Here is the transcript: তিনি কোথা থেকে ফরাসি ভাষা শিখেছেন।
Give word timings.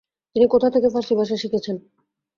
তিনি 0.35 0.45
কোথা 0.47 0.67
থেকে 0.69 0.87
ফরাসি 0.93 1.13
ভাষা 1.19 1.35
শিখেছেন। 1.37 1.75